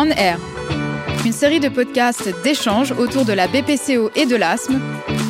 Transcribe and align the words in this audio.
On 0.00 0.10
Air, 0.10 0.38
une 1.26 1.32
série 1.32 1.58
de 1.58 1.68
podcasts 1.68 2.32
d'échanges 2.44 2.92
autour 2.92 3.24
de 3.24 3.32
la 3.32 3.48
BPCO 3.48 4.12
et 4.14 4.26
de 4.26 4.36
l'asthme, 4.36 4.80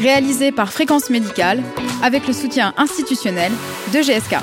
réalisée 0.02 0.52
par 0.52 0.70
Fréquence 0.70 1.08
Médicale 1.08 1.62
avec 2.02 2.26
le 2.26 2.34
soutien 2.34 2.74
institutionnel 2.76 3.50
de 3.94 4.00
GSK. 4.00 4.36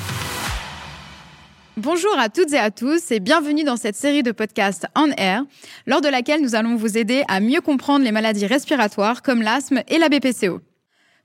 Bonjour 1.77 2.18
à 2.18 2.30
toutes 2.30 2.54
et 2.54 2.57
à 2.57 2.71
tous 2.71 3.11
et 3.11 3.20
bienvenue 3.20 3.64
dans 3.64 3.77
cette 3.77 3.96
série 3.96 4.23
de 4.23 4.32
podcasts 4.32 4.88
On 4.96 5.11
Air, 5.11 5.43
lors 5.86 6.02
de 6.02 6.07
laquelle 6.07 6.42
nous 6.42 6.55
allons 6.55 6.76
vous 6.76 6.98
aider 6.98 7.23
à 7.28 7.39
mieux 7.39 7.62
comprendre 7.62 8.04
les 8.04 8.12
maladies 8.12 8.48
respiratoires 8.48 9.21
comme 9.21 9.44
l'asthme 9.44 9.84
et 9.88 10.00
la 10.00 10.10
BPCO. 10.10 10.60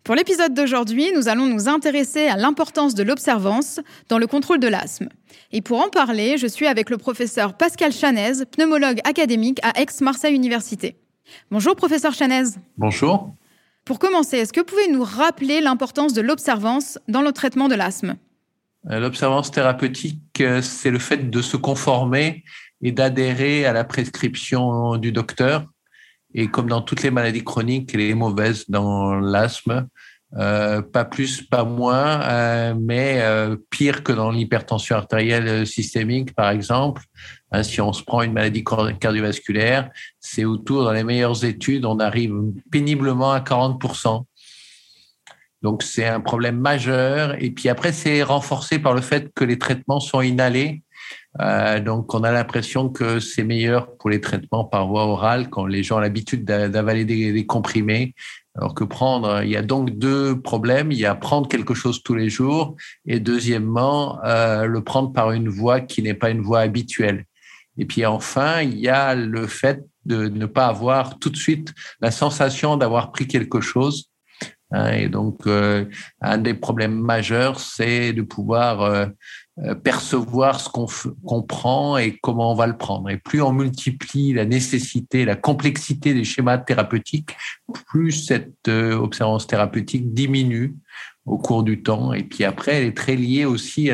Pour 0.02 0.14
l'épisode 0.14 0.54
d'aujourd'hui, 0.54 1.12
nous 1.14 1.28
allons 1.28 1.46
nous 1.46 1.68
intéresser 1.68 2.26
à 2.26 2.36
l'importance 2.36 2.94
de 2.94 3.02
l'observance 3.02 3.80
dans 4.08 4.18
le 4.18 4.26
contrôle 4.26 4.58
de 4.58 4.66
l'asthme. 4.66 5.08
Et 5.52 5.60
pour 5.60 5.80
en 5.80 5.90
parler, 5.90 6.38
je 6.38 6.46
suis 6.46 6.66
avec 6.66 6.88
le 6.88 6.96
professeur 6.96 7.54
Pascal 7.54 7.92
Chanez, 7.92 8.46
pneumologue 8.50 9.00
académique 9.04 9.60
à 9.62 9.78
Aix-Marseille 9.78 10.34
Université. 10.34 10.96
Bonjour 11.50 11.76
professeur 11.76 12.14
Chanez. 12.14 12.44
Bonjour. 12.78 13.34
Pour 13.84 13.98
commencer, 13.98 14.38
est-ce 14.38 14.54
que 14.54 14.60
vous 14.60 14.66
pouvez 14.66 14.88
nous 14.88 15.04
rappeler 15.04 15.60
l'importance 15.60 16.14
de 16.14 16.22
l'observance 16.22 16.98
dans 17.08 17.22
le 17.22 17.32
traitement 17.32 17.68
de 17.68 17.74
l'asthme? 17.74 18.16
Euh, 18.90 19.00
L'observance 19.00 19.50
thérapeutique, 19.50 20.40
euh, 20.40 20.62
c'est 20.62 20.90
le 20.90 20.98
fait 20.98 21.28
de 21.28 21.42
se 21.42 21.58
conformer 21.58 22.42
et 22.80 22.92
d'adhérer 22.92 23.66
à 23.66 23.74
la 23.74 23.84
prescription 23.84 24.96
du 24.96 25.12
docteur 25.12 25.66
et 26.34 26.48
comme 26.48 26.68
dans 26.68 26.82
toutes 26.82 27.02
les 27.02 27.10
maladies 27.10 27.44
chroniques, 27.44 27.90
elle 27.94 28.02
est 28.02 28.14
mauvaise 28.14 28.64
dans 28.68 29.18
l'asthme. 29.18 29.88
Euh, 30.36 30.80
pas 30.80 31.04
plus, 31.04 31.42
pas 31.42 31.64
moins, 31.64 32.22
euh, 32.22 32.74
mais 32.78 33.18
euh, 33.20 33.56
pire 33.68 34.04
que 34.04 34.12
dans 34.12 34.30
l'hypertension 34.30 34.94
artérielle 34.94 35.66
systémique, 35.66 36.34
par 36.36 36.50
exemple. 36.50 37.02
Hein, 37.50 37.64
si 37.64 37.80
on 37.80 37.92
se 37.92 38.04
prend 38.04 38.22
une 38.22 38.32
maladie 38.32 38.62
cardiovasculaire, 39.00 39.90
c'est 40.20 40.44
autour, 40.44 40.84
dans 40.84 40.92
les 40.92 41.02
meilleures 41.02 41.44
études, 41.44 41.84
on 41.84 41.98
arrive 41.98 42.32
péniblement 42.70 43.32
à 43.32 43.40
40%. 43.40 44.24
Donc 45.62 45.82
c'est 45.82 46.06
un 46.06 46.20
problème 46.20 46.58
majeur. 46.58 47.34
Et 47.42 47.50
puis 47.50 47.68
après, 47.68 47.92
c'est 47.92 48.22
renforcé 48.22 48.78
par 48.78 48.94
le 48.94 49.00
fait 49.00 49.32
que 49.34 49.44
les 49.44 49.58
traitements 49.58 50.00
sont 50.00 50.20
inhalés. 50.20 50.82
Euh, 51.40 51.80
donc, 51.80 52.12
on 52.14 52.24
a 52.24 52.32
l'impression 52.32 52.88
que 52.88 53.20
c'est 53.20 53.44
meilleur 53.44 53.96
pour 53.96 54.10
les 54.10 54.20
traitements 54.20 54.64
par 54.64 54.88
voie 54.88 55.04
orale 55.04 55.48
quand 55.48 55.66
les 55.66 55.82
gens 55.82 55.96
ont 55.96 56.00
l'habitude 56.00 56.44
d'avaler 56.44 57.04
des, 57.04 57.46
comprimés. 57.46 58.14
Alors 58.56 58.74
que 58.74 58.84
prendre, 58.84 59.42
il 59.42 59.50
y 59.50 59.56
a 59.56 59.62
donc 59.62 59.90
deux 59.90 60.40
problèmes. 60.40 60.90
Il 60.92 60.98
y 60.98 61.06
a 61.06 61.14
prendre 61.14 61.48
quelque 61.48 61.74
chose 61.74 62.02
tous 62.02 62.14
les 62.14 62.28
jours 62.28 62.76
et 63.06 63.20
deuxièmement, 63.20 64.18
euh, 64.24 64.66
le 64.66 64.82
prendre 64.82 65.12
par 65.12 65.30
une 65.32 65.48
voie 65.48 65.80
qui 65.80 66.02
n'est 66.02 66.14
pas 66.14 66.30
une 66.30 66.42
voie 66.42 66.60
habituelle. 66.60 67.24
Et 67.78 67.84
puis 67.84 68.04
enfin, 68.04 68.60
il 68.62 68.78
y 68.78 68.88
a 68.88 69.14
le 69.14 69.46
fait 69.46 69.84
de 70.04 70.28
ne 70.28 70.46
pas 70.46 70.66
avoir 70.66 71.18
tout 71.18 71.30
de 71.30 71.36
suite 71.36 71.72
la 72.00 72.10
sensation 72.10 72.76
d'avoir 72.76 73.12
pris 73.12 73.26
quelque 73.26 73.60
chose. 73.60 74.09
Hein, 74.72 74.92
et 74.92 75.08
donc, 75.08 75.46
euh, 75.46 75.84
un 76.20 76.38
des 76.38 76.54
problèmes 76.54 76.98
majeurs, 76.98 77.60
c'est 77.60 78.12
de 78.12 78.22
pouvoir 78.22 78.82
euh, 78.82 79.74
percevoir 79.74 80.60
ce 80.60 80.68
qu'on 80.68 80.86
qu 80.86 81.46
prend 81.46 81.98
et 81.98 82.18
comment 82.22 82.52
on 82.52 82.54
va 82.54 82.66
le 82.66 82.76
prendre. 82.76 83.10
Et 83.10 83.18
plus 83.18 83.42
on 83.42 83.52
multiplie 83.52 84.32
la 84.32 84.44
nécessité, 84.44 85.24
la 85.24 85.36
complexité 85.36 86.14
des 86.14 86.24
schémas 86.24 86.58
thérapeutiques, 86.58 87.36
plus 87.88 88.12
cette 88.12 88.68
euh, 88.68 88.94
observance 88.94 89.46
thérapeutique 89.46 90.14
diminue 90.14 90.76
au 91.30 91.38
cours 91.38 91.62
du 91.62 91.82
temps. 91.82 92.12
Et 92.12 92.24
puis 92.24 92.44
après, 92.44 92.76
elle 92.76 92.84
est 92.88 92.96
très 92.96 93.14
liée 93.14 93.44
aussi 93.44 93.90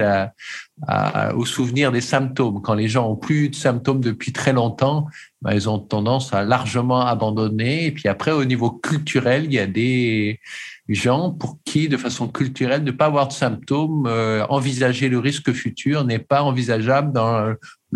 au 1.35 1.45
souvenir 1.45 1.93
des 1.93 2.01
symptômes. 2.01 2.63
Quand 2.63 2.75
les 2.75 2.89
gens 2.89 3.11
ont 3.11 3.17
plus 3.17 3.51
de 3.51 3.55
symptômes 3.55 4.01
depuis 4.01 4.33
très 4.33 4.53
longtemps, 4.53 5.07
ben, 5.43 5.53
ils 5.53 5.69
ont 5.69 5.79
tendance 5.79 6.33
à 6.33 6.45
largement 6.45 7.03
abandonner. 7.03 7.87
Et 7.87 7.93
puis 7.93 8.09
après, 8.09 8.33
au 8.33 8.45
niveau 8.45 8.71
culturel, 8.71 9.45
il 9.45 9.53
y 9.53 9.59
a 9.59 9.67
des 9.67 10.41
gens 10.89 11.31
pour 11.31 11.59
qui, 11.65 11.89
de 11.89 11.97
façon 11.97 12.29
culturelle, 12.29 12.85
ne 12.85 12.91
pas 12.91 13.07
avoir 13.07 13.29
de 13.29 13.33
symptômes, 13.33 14.07
euh, 14.07 14.47
envisager 14.49 15.09
le 15.09 15.19
risque 15.19 15.53
futur 15.53 16.05
n'est 16.05 16.19
pas 16.19 16.43
envisageable 16.43 17.13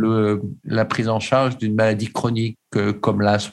le, 0.01 0.43
la 0.65 0.85
prise 0.85 1.09
en 1.09 1.21
charge 1.21 1.59
d'une 1.59 1.75
maladie 1.75 2.13
chronique 2.13 2.59
euh, 2.77 2.93
comme 2.93 3.21
l'asthme. 3.21 3.53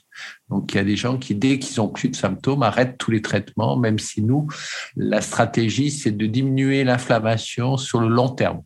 Donc, 0.50 0.74
il 0.74 0.78
y 0.78 0.80
a 0.80 0.84
des 0.84 0.96
gens 0.96 1.18
qui, 1.18 1.36
dès 1.36 1.60
qu'ils 1.60 1.80
ont 1.82 1.90
plus 1.90 2.10
de 2.10 2.16
symptômes, 2.16 2.64
arrêtent 2.64 2.98
tous 2.98 3.12
les 3.12 3.22
traitements, 3.22 3.78
même 3.78 4.00
si 4.00 4.22
nous, 4.22 4.48
la 4.96 5.22
stratégie, 5.22 5.92
c'est 5.92 6.12
de 6.12 6.26
diminuer 6.26 6.84
l'inflammation 6.84 7.78
sur 7.78 8.00
le 8.00 8.08
long 8.08 8.30
terme. 8.30 8.62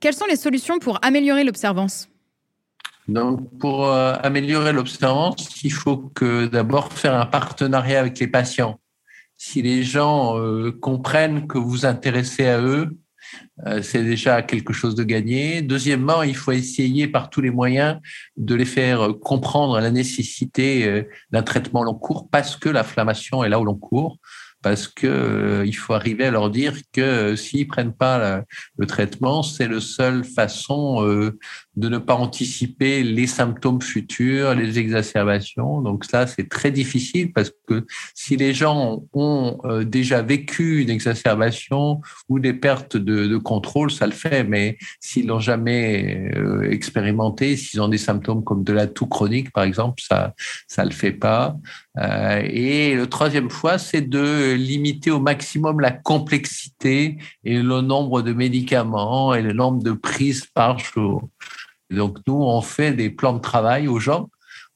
Quelles 0.00 0.14
sont 0.14 0.26
les 0.26 0.36
solutions 0.36 0.78
pour 0.78 0.98
améliorer 1.02 1.44
l'observance? 1.44 2.08
Donc, 3.08 3.58
pour 3.58 3.86
euh, 3.86 4.14
améliorer 4.22 4.72
l'observance, 4.72 5.62
il 5.62 5.72
faut 5.72 5.96
que 5.96 6.46
d'abord 6.46 6.92
faire 6.92 7.14
un 7.14 7.26
partenariat 7.26 8.00
avec 8.00 8.18
les 8.18 8.26
patients 8.26 8.78
si 9.36 9.62
les 9.62 9.82
gens 9.82 10.38
euh, 10.38 10.72
comprennent 10.72 11.46
que 11.46 11.58
vous 11.58 11.68
vous 11.68 11.86
intéressez 11.86 12.46
à 12.46 12.60
eux, 12.60 12.96
c'est 13.82 14.04
déjà 14.04 14.42
quelque 14.42 14.72
chose 14.72 14.94
de 14.94 15.02
gagné. 15.02 15.62
Deuxièmement, 15.62 16.22
il 16.22 16.36
faut 16.36 16.52
essayer 16.52 17.08
par 17.08 17.30
tous 17.30 17.40
les 17.40 17.50
moyens 17.50 17.98
de 18.36 18.54
les 18.54 18.64
faire 18.64 19.08
comprendre 19.20 19.80
la 19.80 19.90
nécessité 19.90 20.86
euh, 20.86 21.02
d'un 21.30 21.42
traitement 21.42 21.82
long 21.82 21.94
cours 21.94 22.28
parce 22.30 22.56
que 22.56 22.68
l'inflammation 22.68 23.44
est 23.44 23.48
là 23.48 23.60
au 23.60 23.64
long 23.64 23.74
cours 23.74 24.18
parce 24.66 24.88
que 24.88 25.06
euh, 25.06 25.64
il 25.64 25.76
faut 25.76 25.94
arriver 25.94 26.24
à 26.24 26.32
leur 26.32 26.50
dire 26.50 26.74
que 26.92 27.00
euh, 27.00 27.36
s'ils 27.36 27.68
prennent 27.68 27.94
pas 27.94 28.42
le 28.76 28.86
traitement, 28.86 29.44
c'est 29.44 29.68
la 29.68 29.78
seule 29.78 30.24
façon 30.24 31.06
euh, 31.06 31.38
de 31.76 31.88
ne 31.88 31.98
pas 31.98 32.16
anticiper 32.16 33.04
les 33.04 33.28
symptômes 33.28 33.80
futurs, 33.80 34.56
les 34.56 34.80
exacerbations. 34.80 35.82
Donc 35.82 36.04
ça, 36.04 36.26
c'est 36.26 36.48
très 36.48 36.72
difficile 36.72 37.32
parce 37.32 37.52
que 37.68 37.86
si 38.12 38.36
les 38.36 38.54
gens 38.54 39.04
ont 39.12 39.56
déjà 39.84 40.22
vécu 40.22 40.82
une 40.82 40.90
exacerbation 40.90 42.00
ou 42.28 42.40
des 42.40 42.54
pertes 42.54 42.96
de, 42.96 43.28
de 43.28 43.36
contrôle, 43.36 43.92
ça 43.92 44.06
le 44.06 44.12
fait. 44.12 44.42
Mais 44.42 44.78
s'ils 44.98 45.28
l'ont 45.28 45.38
jamais 45.38 46.32
expérimenté, 46.70 47.56
s'ils 47.56 47.80
ont 47.80 47.88
des 47.88 47.98
symptômes 47.98 48.42
comme 48.42 48.64
de 48.64 48.72
la 48.72 48.88
toux 48.88 49.06
chronique, 49.06 49.52
par 49.52 49.62
exemple, 49.62 50.02
ça 50.02 50.34
ça 50.66 50.84
le 50.84 50.90
fait 50.90 51.12
pas. 51.12 51.56
Et 51.98 52.94
le 52.94 53.06
troisième 53.06 53.50
fois, 53.50 53.78
c'est 53.78 54.02
de 54.02 54.52
limiter 54.52 55.10
au 55.10 55.20
maximum 55.20 55.80
la 55.80 55.92
complexité 55.92 57.18
et 57.44 57.62
le 57.62 57.80
nombre 57.80 58.22
de 58.22 58.32
médicaments 58.32 59.34
et 59.34 59.42
le 59.42 59.52
nombre 59.52 59.82
de 59.82 59.92
prises 59.92 60.46
par 60.46 60.78
jour. 60.78 61.28
Donc 61.90 62.18
nous, 62.26 62.34
on 62.34 62.60
fait 62.60 62.92
des 62.92 63.10
plans 63.10 63.32
de 63.32 63.40
travail 63.40 63.88
aux 63.88 63.98
gens, 63.98 64.28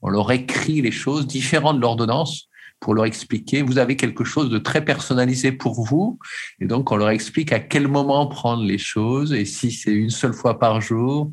on 0.02 0.08
leur 0.08 0.30
écrit 0.32 0.80
les 0.80 0.92
choses 0.92 1.26
différentes 1.26 1.76
de 1.76 1.82
l'ordonnance 1.82 2.48
pour 2.80 2.94
leur 2.94 3.04
expliquer, 3.04 3.60
vous 3.60 3.76
avez 3.76 3.94
quelque 3.94 4.24
chose 4.24 4.48
de 4.48 4.56
très 4.56 4.82
personnalisé 4.82 5.52
pour 5.52 5.84
vous, 5.84 6.18
et 6.60 6.64
donc 6.66 6.90
on 6.90 6.96
leur 6.96 7.10
explique 7.10 7.52
à 7.52 7.60
quel 7.60 7.88
moment 7.88 8.26
prendre 8.26 8.64
les 8.64 8.78
choses, 8.78 9.34
et 9.34 9.44
si 9.44 9.70
c'est 9.70 9.92
une 9.92 10.08
seule 10.08 10.32
fois 10.32 10.58
par 10.58 10.80
jour, 10.80 11.30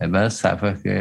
eh 0.00 0.06
ben 0.06 0.30
ça, 0.30 0.58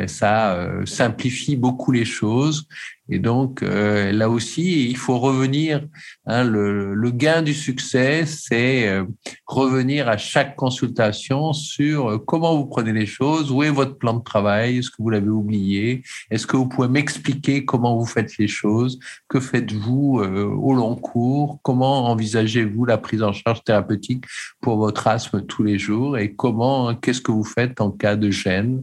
ça 0.07 0.53
euh, 0.55 0.85
simplifie 0.85 1.55
beaucoup 1.55 1.91
les 1.91 2.05
choses, 2.05 2.67
et 3.11 3.19
donc 3.19 3.61
euh, 3.61 4.11
là 4.13 4.29
aussi, 4.29 4.89
il 4.89 4.95
faut 4.95 5.19
revenir. 5.19 5.85
Hein, 6.25 6.45
le, 6.45 6.93
le, 6.93 7.11
gain 7.11 7.41
du 7.41 7.53
succès, 7.53 8.25
c'est 8.25 8.87
euh, 8.87 9.03
revenir 9.45 10.07
à 10.07 10.15
chaque 10.17 10.55
consultation 10.55 11.51
sur 11.51 12.09
euh, 12.09 12.17
comment 12.17 12.55
vous 12.55 12.67
prenez 12.67 12.93
les 12.93 13.05
choses, 13.05 13.51
où 13.51 13.63
est 13.63 13.69
votre 13.69 13.97
plan 13.97 14.13
de 14.13 14.23
travail, 14.23 14.77
est-ce 14.77 14.89
que 14.89 14.95
vous 14.99 15.09
l'avez 15.09 15.29
oublié, 15.29 16.03
est-ce 16.29 16.47
que 16.47 16.55
vous 16.55 16.67
pouvez 16.67 16.87
m'expliquer 16.87 17.65
comment 17.65 17.97
vous 17.97 18.05
faites 18.05 18.37
les 18.37 18.47
choses, 18.47 18.97
que 19.27 19.41
faites-vous 19.41 20.21
au 20.21 20.73
long 20.73 20.95
cours, 20.95 21.59
comment 21.63 22.05
envisagez-vous 22.09 22.85
la 22.85 22.97
prise 22.97 23.23
en 23.23 23.33
charge 23.33 23.63
thérapeutique 23.65 24.23
pour 24.61 24.77
votre 24.77 25.07
asthme 25.07 25.41
tous 25.41 25.63
les 25.63 25.77
jours 25.77 26.17
et 26.17 26.33
comment, 26.33 26.95
qu'est-ce 26.95 27.21
que 27.21 27.31
vous 27.31 27.43
faites 27.43 27.81
en 27.81 27.91
cas 27.91 28.15
de 28.15 28.31
gêne. 28.31 28.80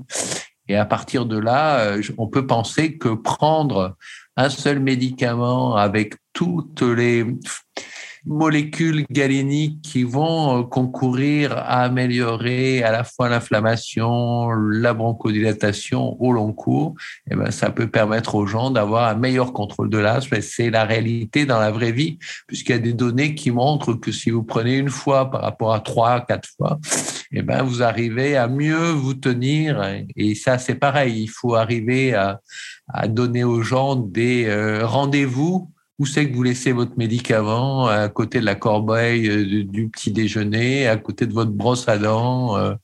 Et 0.68 0.76
à 0.76 0.84
partir 0.84 1.26
de 1.26 1.38
là, 1.38 1.80
euh, 1.80 2.02
on 2.18 2.28
peut 2.28 2.46
penser 2.46 2.98
que 2.98 3.08
prendre 3.08 3.96
un 4.36 4.50
seul 4.50 4.80
médicament 4.80 5.76
avec 5.76 6.14
toutes 6.32 6.82
les 6.82 7.26
molécules 8.28 9.04
galéniques 9.10 9.80
qui 9.82 10.04
vont 10.04 10.58
euh, 10.58 10.62
concourir 10.62 11.52
à 11.56 11.82
améliorer 11.82 12.82
à 12.82 12.92
la 12.92 13.02
fois 13.02 13.28
l'inflammation, 13.28 14.50
la 14.50 14.94
bronchodilatation 14.94 16.20
au 16.22 16.32
long 16.32 16.52
cours, 16.52 16.94
eh 17.30 17.34
ben, 17.34 17.50
ça 17.50 17.70
peut 17.70 17.88
permettre 17.88 18.34
aux 18.34 18.46
gens 18.46 18.70
d'avoir 18.70 19.08
un 19.08 19.14
meilleur 19.14 19.52
contrôle 19.52 19.88
de 19.90 19.98
l'asthme. 19.98 20.40
C'est 20.40 20.70
la 20.70 20.84
réalité 20.84 21.46
dans 21.46 21.58
la 21.58 21.70
vraie 21.70 21.92
vie, 21.92 22.18
puisqu'il 22.46 22.72
y 22.72 22.74
a 22.74 22.78
des 22.78 22.92
données 22.92 23.34
qui 23.34 23.50
montrent 23.50 23.94
que 23.94 24.12
si 24.12 24.30
vous 24.30 24.42
prenez 24.42 24.76
une 24.76 24.90
fois 24.90 25.30
par 25.30 25.40
rapport 25.42 25.72
à 25.72 25.80
trois, 25.80 26.20
quatre 26.20 26.48
fois, 26.56 26.78
eh 27.32 27.42
ben, 27.42 27.62
vous 27.62 27.82
arrivez 27.82 28.36
à 28.36 28.46
mieux 28.46 28.90
vous 28.90 29.14
tenir. 29.14 29.82
Et 30.16 30.34
ça, 30.34 30.58
c'est 30.58 30.74
pareil. 30.74 31.22
Il 31.22 31.30
faut 31.30 31.54
arriver 31.54 32.14
à, 32.14 32.40
à 32.88 33.08
donner 33.08 33.44
aux 33.44 33.62
gens 33.62 33.96
des 33.96 34.46
euh, 34.46 34.86
rendez-vous 34.86 35.70
où 35.98 36.06
c'est 36.06 36.30
que 36.30 36.34
vous 36.34 36.42
laissez 36.42 36.72
votre 36.72 36.96
médicament? 36.96 37.88
À 37.88 38.08
côté 38.08 38.40
de 38.40 38.44
la 38.44 38.54
corbeille 38.54 39.28
euh, 39.28 39.64
du 39.64 39.88
petit 39.88 40.12
déjeuner, 40.12 40.86
à 40.86 40.96
côté 40.96 41.26
de 41.26 41.32
votre 41.32 41.50
brosse 41.50 41.88
à 41.88 41.98
dents. 41.98 42.56
Euh, 42.56 42.74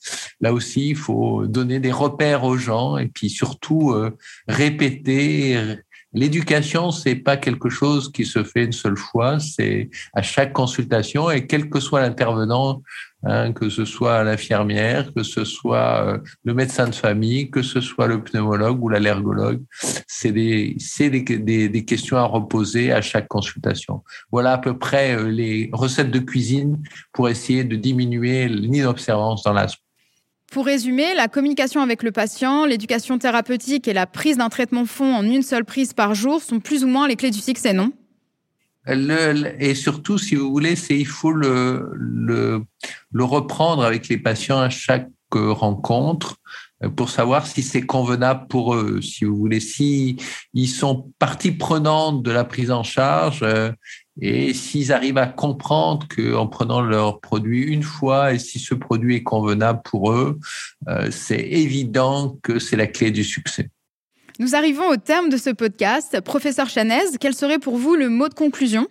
là 0.40 0.52
aussi, 0.52 0.88
il 0.90 0.96
faut 0.96 1.46
donner 1.46 1.78
des 1.78 1.92
repères 1.92 2.44
aux 2.44 2.56
gens 2.56 2.98
et 2.98 3.06
puis 3.06 3.30
surtout 3.30 3.92
euh, 3.92 4.10
répéter. 4.48 5.56
L'éducation, 6.14 6.90
c'est 6.90 7.16
pas 7.16 7.36
quelque 7.36 7.68
chose 7.68 8.10
qui 8.12 8.24
se 8.24 8.44
fait 8.44 8.64
une 8.64 8.72
seule 8.72 8.96
fois, 8.96 9.40
c'est 9.40 9.90
à 10.14 10.22
chaque 10.22 10.52
consultation 10.52 11.30
et 11.30 11.46
quel 11.46 11.68
que 11.68 11.80
soit 11.80 12.00
l'intervenant, 12.00 12.82
Hein, 13.26 13.52
que 13.52 13.70
ce 13.70 13.86
soit 13.86 14.22
l'infirmière, 14.22 15.10
que 15.14 15.22
ce 15.22 15.46
soit 15.46 16.06
euh, 16.06 16.18
le 16.44 16.52
médecin 16.52 16.86
de 16.88 16.94
famille, 16.94 17.50
que 17.50 17.62
ce 17.62 17.80
soit 17.80 18.06
le 18.06 18.22
pneumologue 18.22 18.82
ou 18.82 18.90
l'allergologue. 18.90 19.62
C'est 20.06 20.30
des, 20.30 20.76
des, 21.00 21.68
des, 21.70 21.84
questions 21.86 22.18
à 22.18 22.24
reposer 22.24 22.92
à 22.92 23.00
chaque 23.00 23.26
consultation. 23.28 24.04
Voilà 24.30 24.52
à 24.52 24.58
peu 24.58 24.78
près 24.78 25.16
euh, 25.16 25.30
les 25.30 25.70
recettes 25.72 26.10
de 26.10 26.18
cuisine 26.18 26.82
pour 27.14 27.30
essayer 27.30 27.64
de 27.64 27.76
diminuer 27.76 28.46
l'inobservance 28.48 29.42
dans 29.42 29.54
l'asthme. 29.54 29.83
Pour 30.52 30.66
résumer, 30.66 31.14
la 31.14 31.28
communication 31.28 31.80
avec 31.80 32.02
le 32.02 32.12
patient, 32.12 32.64
l'éducation 32.64 33.18
thérapeutique 33.18 33.88
et 33.88 33.92
la 33.92 34.06
prise 34.06 34.36
d'un 34.36 34.48
traitement 34.48 34.86
fond 34.86 35.14
en 35.14 35.24
une 35.24 35.42
seule 35.42 35.64
prise 35.64 35.92
par 35.92 36.14
jour 36.14 36.42
sont 36.42 36.60
plus 36.60 36.84
ou 36.84 36.86
moins 36.86 37.08
les 37.08 37.16
clés 37.16 37.30
du 37.30 37.40
succès, 37.40 37.72
non? 37.72 37.92
Et 38.86 39.74
surtout, 39.74 40.18
si 40.18 40.34
vous 40.34 40.50
voulez, 40.50 40.74
il 40.90 41.06
faut 41.06 41.32
le, 41.32 41.90
le, 41.94 42.62
reprendre 43.24 43.82
avec 43.82 44.08
les 44.08 44.18
patients 44.18 44.60
à 44.60 44.68
chaque 44.68 45.08
rencontre. 45.32 46.36
euh, 46.36 46.63
pour 46.96 47.10
savoir 47.10 47.46
si 47.46 47.62
c'est 47.62 47.82
convenable 47.82 48.46
pour 48.48 48.74
eux, 48.74 49.00
si 49.00 49.24
vous 49.24 49.36
voulez, 49.36 49.60
si 49.60 50.16
ils 50.52 50.68
sont 50.68 51.10
partie 51.18 51.52
prenante 51.52 52.22
de 52.22 52.30
la 52.30 52.44
prise 52.44 52.70
en 52.70 52.82
charge 52.82 53.40
euh, 53.42 53.70
et 54.20 54.54
s'ils 54.54 54.92
arrivent 54.92 55.18
à 55.18 55.26
comprendre 55.26 56.06
qu'en 56.08 56.46
prenant 56.46 56.80
leur 56.80 57.20
produit 57.20 57.62
une 57.62 57.82
fois 57.82 58.32
et 58.32 58.38
si 58.38 58.58
ce 58.58 58.74
produit 58.74 59.16
est 59.16 59.22
convenable 59.22 59.80
pour 59.84 60.12
eux, 60.12 60.38
euh, 60.88 61.10
c'est 61.10 61.40
évident 61.40 62.38
que 62.42 62.58
c'est 62.58 62.76
la 62.76 62.86
clé 62.86 63.10
du 63.10 63.24
succès. 63.24 63.70
Nous 64.40 64.56
arrivons 64.56 64.88
au 64.88 64.96
terme 64.96 65.28
de 65.28 65.36
ce 65.36 65.50
podcast. 65.50 66.20
Professeur 66.20 66.68
Chanez, 66.68 67.16
quel 67.20 67.34
serait 67.34 67.60
pour 67.60 67.76
vous 67.76 67.94
le 67.94 68.08
mot 68.08 68.28
de 68.28 68.34
conclusion? 68.34 68.88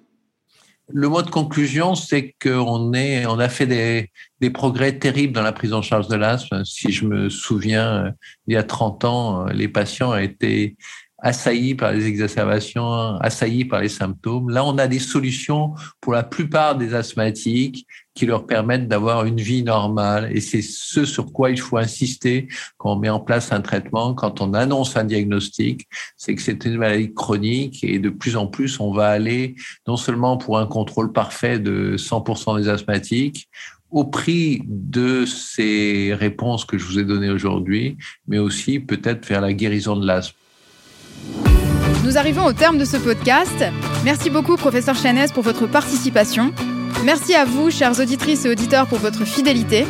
Le 0.90 1.08
mot 1.08 1.22
de 1.22 1.30
conclusion, 1.30 1.96
c'est 1.96 2.36
qu'on 2.42 2.92
on 2.94 3.40
a 3.40 3.50
fait 3.50 3.68
des, 3.68 4.10
des, 4.42 4.50
progrès 4.50 4.98
terribles 5.00 5.34
dans 5.34 5.42
la 5.42 5.54
prise 5.54 5.74
en 5.74 5.82
charge 5.82 6.08
de 6.08 6.16
l'asthme. 6.16 6.64
Si 6.66 6.92
je 6.92 7.06
me 7.06 7.30
souviens, 7.30 8.14
il 8.48 8.54
y 8.54 8.58
a 8.58 8.64
30 8.64 9.06
ans, 9.06 9.46
les 9.46 9.70
patients 9.70 10.16
étaient 10.16 10.76
assaillis 11.24 11.74
par 11.74 11.94
les 11.94 12.06
exacerbations, 12.06 13.16
assaillis 13.22 13.66
par 13.66 13.80
les 13.80 13.90
symptômes. 13.90 14.50
Là, 14.50 14.66
on 14.66 14.78
a 14.78 14.88
des 14.88 15.00
solutions 15.00 15.74
pour 16.02 16.14
la 16.14 16.24
plupart 16.24 16.76
des 16.76 16.94
asthmatiques 16.94 17.88
qui 18.14 18.26
leur 18.26 18.46
permettent 18.46 18.88
d'avoir 18.88 19.26
une 19.26 19.40
vie 19.40 19.64
normale. 19.64 20.30
Et 20.32 20.42
c'est 20.42 20.62
ce 20.62 21.06
sur 21.06 21.32
quoi 21.32 21.52
il 21.52 21.60
faut 21.60 21.78
insister 21.78 22.48
quand 22.78 22.94
on 22.94 23.00
met 23.00 23.10
en 23.10 23.20
place 23.20 23.52
un 23.52 23.62
traitement, 23.62 24.14
quand 24.14 24.42
on 24.42 24.54
annonce 24.54 24.96
un 24.98 25.04
diagnostic, 25.04 25.88
c'est 26.18 26.36
que 26.36 26.42
c'est 26.42 26.66
une 26.66 26.78
maladie 26.78 27.14
chronique 27.14 27.84
et 27.84 28.00
de 28.00 28.10
plus 28.10 28.36
en 28.36 28.48
plus, 28.48 28.80
on 28.80 28.92
va 28.92 29.08
aller 29.08 29.56
non 29.88 29.98
seulement 29.98 30.38
pour 30.38 30.58
un 30.60 30.68
contrôle 30.68 31.12
parfait 31.12 31.60
de 31.60 31.96
100% 31.98 32.62
des 32.62 32.70
asthmatiques, 32.70 33.50
au 33.94 34.06
prix 34.06 34.64
de 34.66 35.26
ces 35.26 36.16
réponses 36.16 36.66
que 36.66 36.80
je 36.80 36.86
vous 36.86 36.98
ai 36.98 37.04
données 37.04 37.30
aujourd'hui, 37.30 37.98
mais 38.28 38.40
aussi 38.40 38.80
peut-être 38.80 39.26
vers 39.28 39.40
la 39.40 39.54
guérison 39.54 39.96
de 39.96 40.06
l'asthme. 40.06 40.36
Nous 42.04 42.18
arrivons 42.18 42.44
au 42.44 42.54
terme 42.54 42.78
de 42.78 42.86
ce 42.86 42.98
podcast. 42.98 43.64
Merci 44.04 44.30
beaucoup, 44.30 44.58
professeur 44.58 44.96
Chanez, 44.96 45.28
pour 45.34 45.44
votre 45.44 45.68
participation. 45.68 46.52
Merci 47.04 47.36
à 47.36 47.46
vous, 47.46 47.70
chères 47.70 48.00
auditrices 48.00 48.46
et 48.46 48.50
auditeurs, 48.50 48.88
pour 48.88 49.00
votre 49.00 49.26
fidélité. 49.26 49.86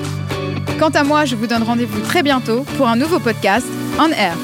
Quant 0.79 0.89
à 0.89 1.03
moi, 1.03 1.25
je 1.25 1.35
vous 1.35 1.47
donne 1.47 1.63
rendez-vous 1.63 2.01
très 2.01 2.23
bientôt 2.23 2.63
pour 2.77 2.87
un 2.87 2.95
nouveau 2.95 3.19
podcast 3.19 3.67
On 3.99 4.09
Air. 4.09 4.35